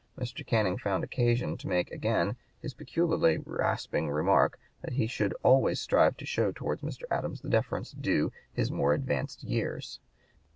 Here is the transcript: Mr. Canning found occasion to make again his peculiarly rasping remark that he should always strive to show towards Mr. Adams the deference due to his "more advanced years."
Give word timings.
Mr. 0.17 0.43
Canning 0.43 0.79
found 0.79 1.03
occasion 1.03 1.57
to 1.57 1.67
make 1.67 1.91
again 1.91 2.35
his 2.59 2.73
peculiarly 2.73 3.37
rasping 3.45 4.09
remark 4.09 4.57
that 4.81 4.93
he 4.93 5.05
should 5.05 5.35
always 5.43 5.79
strive 5.79 6.17
to 6.17 6.25
show 6.25 6.51
towards 6.51 6.81
Mr. 6.81 7.03
Adams 7.11 7.41
the 7.41 7.49
deference 7.49 7.91
due 7.91 8.31
to 8.31 8.35
his 8.51 8.71
"more 8.71 8.95
advanced 8.95 9.43
years." 9.43 9.99